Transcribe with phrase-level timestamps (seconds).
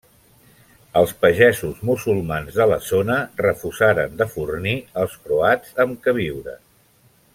[1.01, 6.65] Els pagesos musulmans de la zona refusaren de fornir els croats amb queviures.